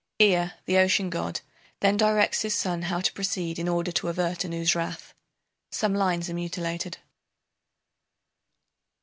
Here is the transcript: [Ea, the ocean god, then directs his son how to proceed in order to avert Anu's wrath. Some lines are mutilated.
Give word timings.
[Ea, 0.19 0.45
the 0.65 0.79
ocean 0.79 1.11
god, 1.11 1.41
then 1.81 1.95
directs 1.95 2.41
his 2.41 2.55
son 2.55 2.81
how 2.81 2.99
to 3.01 3.13
proceed 3.13 3.59
in 3.59 3.67
order 3.69 3.91
to 3.91 4.07
avert 4.07 4.43
Anu's 4.43 4.73
wrath. 4.73 5.13
Some 5.71 5.93
lines 5.93 6.27
are 6.27 6.33
mutilated. 6.33 6.97